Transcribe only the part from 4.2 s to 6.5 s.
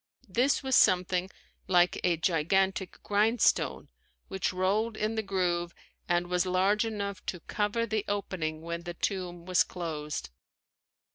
which rolled in the groove and was